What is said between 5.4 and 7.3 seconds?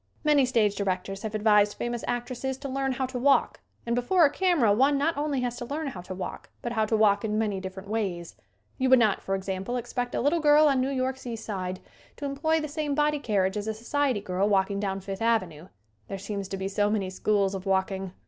has to learn how to walk but how to walk